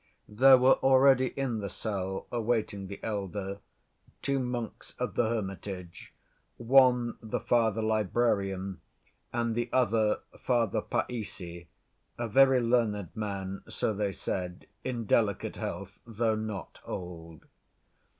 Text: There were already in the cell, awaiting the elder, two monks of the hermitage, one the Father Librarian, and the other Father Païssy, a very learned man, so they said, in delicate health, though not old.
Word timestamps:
There 0.29 0.57
were 0.57 0.79
already 0.81 1.27
in 1.27 1.59
the 1.59 1.69
cell, 1.69 2.25
awaiting 2.31 2.87
the 2.87 2.99
elder, 3.03 3.59
two 4.23 4.39
monks 4.39 4.95
of 4.97 5.13
the 5.13 5.29
hermitage, 5.29 6.11
one 6.57 7.19
the 7.21 7.39
Father 7.39 7.83
Librarian, 7.83 8.81
and 9.31 9.53
the 9.53 9.69
other 9.71 10.21
Father 10.39 10.81
Païssy, 10.81 11.67
a 12.17 12.27
very 12.27 12.61
learned 12.61 13.15
man, 13.15 13.61
so 13.69 13.93
they 13.93 14.11
said, 14.11 14.65
in 14.83 15.05
delicate 15.05 15.57
health, 15.57 15.99
though 16.07 16.33
not 16.33 16.81
old. 16.83 17.45